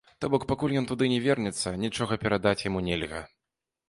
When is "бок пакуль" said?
0.35-0.71